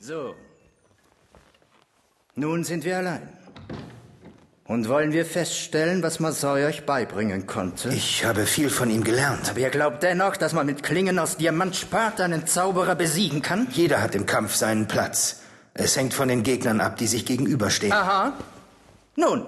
[0.00, 0.34] So.
[2.36, 3.28] Nun sind wir allein.
[4.64, 7.88] Und wollen wir feststellen, was Masoi euch beibringen konnte?
[7.88, 9.50] Ich habe viel von ihm gelernt.
[9.50, 13.66] Aber ihr glaubt dennoch, dass man mit Klingen aus Diamantspat einen Zauberer besiegen kann?
[13.72, 15.40] Jeder hat im Kampf seinen Platz.
[15.74, 17.92] Es hängt von den Gegnern ab, die sich gegenüberstehen.
[17.92, 18.34] Aha.
[19.16, 19.46] Nun,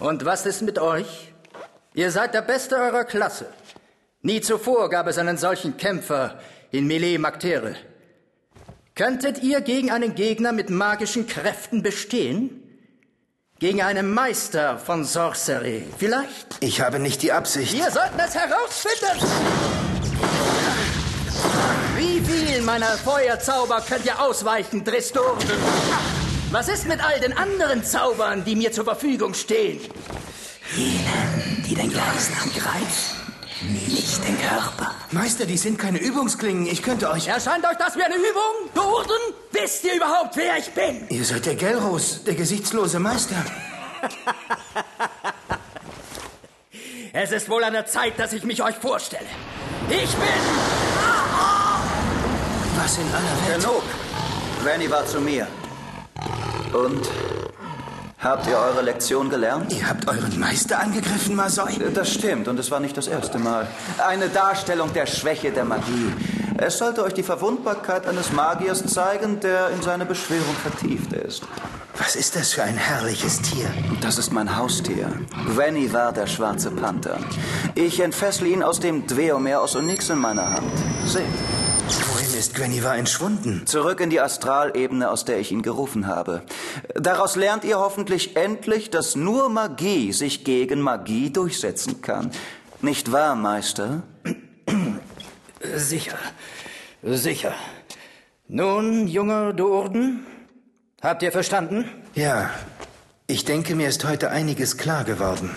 [0.00, 1.32] und was ist mit euch?
[1.94, 3.46] Ihr seid der Beste eurer Klasse.
[4.22, 6.40] Nie zuvor gab es einen solchen Kämpfer
[6.72, 7.76] in Melee Maktere.
[8.94, 12.62] Könntet ihr gegen einen Gegner mit magischen Kräften bestehen?
[13.58, 16.58] Gegen einen Meister von Sorcery, vielleicht?
[16.60, 17.72] Ich habe nicht die Absicht.
[17.72, 19.18] Wir sollten es herausfinden!
[21.96, 25.48] Wie viel meiner Feuerzauber könnt ihr ausweichen, Dristorden?
[26.50, 29.80] Was ist mit all den anderen Zaubern, die mir zur Verfügung stehen?
[30.76, 33.22] Jenen, die den Geist angreifen
[33.68, 34.91] nicht den Körper.
[35.12, 36.66] Meister, die sind keine Übungsklingen.
[36.66, 37.28] Ich könnte euch...
[37.28, 38.70] Erscheint euch das wie eine Übung?
[38.74, 39.34] Durden?
[39.50, 41.06] Wisst ihr überhaupt, wer ich bin?
[41.10, 43.36] Ihr seid der Gelros, der gesichtslose Meister.
[47.12, 49.26] es ist wohl an der Zeit, dass ich mich euch vorstelle.
[49.90, 50.28] Ich bin...
[52.76, 53.62] Was in aller Welt?
[53.62, 53.82] Genug.
[54.64, 55.46] Renny war zu mir.
[56.72, 57.06] Und
[58.22, 59.72] Habt ihr eure Lektion gelernt?
[59.72, 61.72] Ihr habt euren Meister angegriffen, Masoi?
[61.92, 63.66] Das stimmt, und es war nicht das erste Mal.
[63.98, 66.12] Eine Darstellung der Schwäche der Magie.
[66.56, 71.42] Es sollte euch die Verwundbarkeit eines Magiers zeigen, der in seine Beschwörung vertieft ist.
[71.98, 73.66] Was ist das für ein herrliches Tier?
[74.00, 75.10] Das ist mein Haustier.
[75.48, 77.18] Gwenny war der schwarze Panther.
[77.74, 80.72] Ich entfessle ihn aus dem Dweomer aus Onyx in meiner Hand.
[81.06, 81.26] Seht.
[82.00, 83.66] Wohin ist Gwennivar entschwunden?
[83.66, 86.42] Zurück in die Astralebene, aus der ich ihn gerufen habe.
[86.94, 92.30] Daraus lernt ihr hoffentlich endlich, dass nur Magie sich gegen Magie durchsetzen kann.
[92.80, 94.02] Nicht wahr, Meister?
[95.76, 96.18] Sicher,
[97.02, 97.54] sicher.
[98.48, 100.26] Nun, junger Durden,
[101.00, 101.88] habt ihr verstanden?
[102.14, 102.50] Ja,
[103.26, 105.50] ich denke, mir ist heute einiges klar geworden.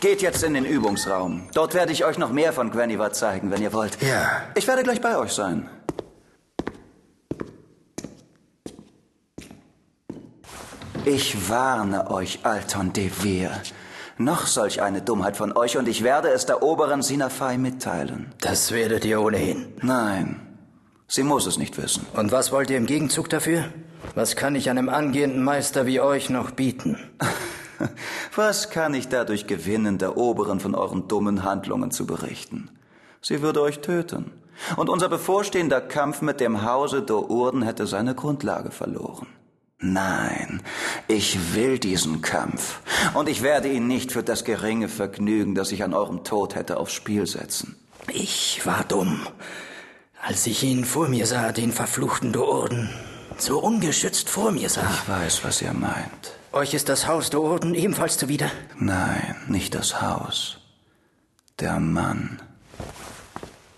[0.00, 1.48] Geht jetzt in den Übungsraum.
[1.54, 4.02] Dort werde ich euch noch mehr von Gwennivar zeigen, wenn ihr wollt.
[4.02, 4.42] Ja.
[4.54, 5.68] Ich werde gleich bei euch sein.
[11.04, 13.62] Ich warne euch, Alton de Veer.
[14.18, 18.32] Noch solch eine Dummheit von euch und ich werde es der oberen Sinafai mitteilen.
[18.40, 19.74] Das werdet ihr ohnehin.
[19.82, 20.40] Nein,
[21.06, 22.06] sie muss es nicht wissen.
[22.14, 23.66] Und was wollt ihr im Gegenzug dafür?
[24.14, 26.98] Was kann ich einem angehenden Meister wie euch noch bieten?
[28.34, 32.70] Was kann ich dadurch gewinnen, der Oberen von euren dummen Handlungen zu berichten?
[33.20, 34.32] Sie würde euch töten.
[34.76, 39.26] Und unser bevorstehender Kampf mit dem Hause Dourden hätte seine Grundlage verloren.
[39.78, 40.62] Nein,
[41.06, 42.80] ich will diesen Kampf.
[43.12, 46.78] Und ich werde ihn nicht für das geringe Vergnügen, das ich an eurem Tod hätte,
[46.78, 47.76] aufs Spiel setzen.
[48.10, 49.26] Ich war dumm,
[50.22, 52.88] als ich ihn vor mir sah, den verfluchten Dourden.
[53.36, 54.88] So ungeschützt vor mir sah.
[54.90, 56.32] Ich weiß, was ihr meint.
[56.56, 58.50] Euch ist das Haus der Orden ebenfalls zuwider?
[58.78, 60.56] Nein, nicht das Haus.
[61.60, 62.40] Der Mann.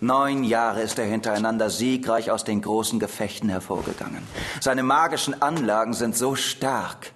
[0.00, 4.24] Neun Jahre ist er hintereinander siegreich aus den großen Gefechten hervorgegangen.
[4.60, 7.12] Seine magischen Anlagen sind so stark,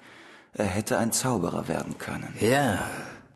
[0.54, 2.32] er hätte ein Zauberer werden können.
[2.38, 2.78] Ja,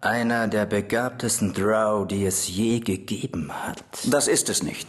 [0.00, 3.82] einer der begabtesten Drow, die es je gegeben hat.
[4.04, 4.88] Das ist es nicht.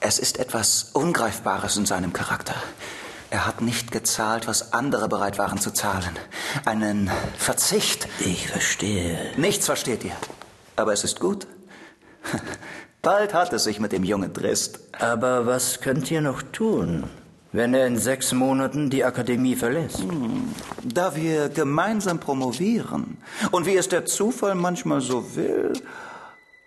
[0.00, 2.56] Es ist etwas Ungreifbares in seinem Charakter.
[3.30, 6.16] Er hat nicht gezahlt, was andere bereit waren zu zahlen.
[6.64, 8.08] Einen Verzicht.
[8.20, 9.32] Ich verstehe.
[9.36, 10.16] Nichts versteht ihr.
[10.76, 11.46] Aber es ist gut.
[13.02, 14.80] Bald hat es sich mit dem jungen Drist.
[14.98, 17.04] Aber was könnt ihr noch tun,
[17.52, 20.00] wenn er in sechs Monaten die Akademie verlässt?
[20.00, 20.54] Hm.
[20.84, 23.18] Da wir gemeinsam promovieren
[23.50, 25.72] und wie es der Zufall manchmal so will,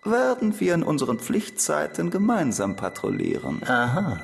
[0.03, 3.61] werden wir in unseren Pflichtzeiten gemeinsam patrouillieren.
[3.67, 4.19] Aha.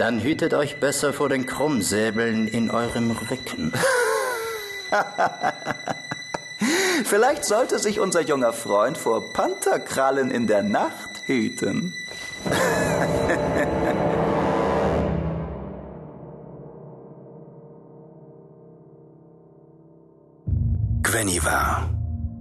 [0.00, 3.70] Dann hütet euch besser vor den Krummsäbeln in eurem Rücken.
[7.04, 11.92] Vielleicht sollte sich unser junger Freund vor Pantherkrallen in der Nacht hüten.
[21.02, 21.90] Gwenivar,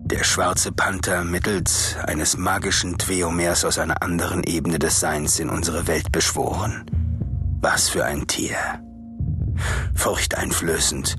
[0.06, 5.88] der schwarze Panther mittels eines magischen Tweomers aus einer anderen Ebene des Seins in unsere
[5.88, 6.99] Welt beschworen.
[7.62, 8.56] Was für ein Tier.
[9.94, 11.18] Furchteinflößend,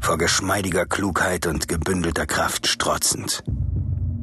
[0.00, 3.44] vor geschmeidiger Klugheit und gebündelter Kraft strotzend.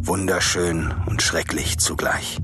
[0.01, 2.39] Wunderschön und schrecklich zugleich.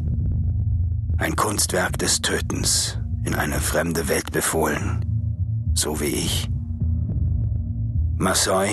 [1.18, 5.04] Ein Kunstwerk des Tötens, in eine fremde Welt befohlen,
[5.74, 6.50] so wie ich.
[8.18, 8.70] Masoi,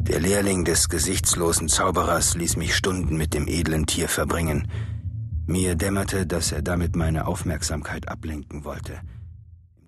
[0.00, 4.66] der Lehrling des gesichtslosen Zauberers, ließ mich Stunden mit dem edlen Tier verbringen.
[5.46, 9.00] Mir dämmerte, dass er damit meine Aufmerksamkeit ablenken wollte.